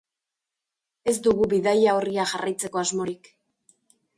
[1.11, 3.31] Ez dugu bidaia-orria jarraitzeko asmorik.